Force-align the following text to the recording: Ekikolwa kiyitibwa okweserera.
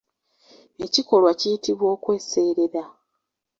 Ekikolwa 0.85 1.31
kiyitibwa 1.39 1.85
okweserera. 1.95 2.83